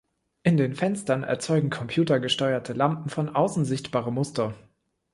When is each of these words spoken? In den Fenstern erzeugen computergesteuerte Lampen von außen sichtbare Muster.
In 0.41 0.57
den 0.57 0.73
Fenstern 0.73 1.21
erzeugen 1.21 1.69
computergesteuerte 1.69 2.73
Lampen 2.73 3.09
von 3.09 3.35
außen 3.35 3.65
sichtbare 3.65 4.11
Muster. 4.11 4.55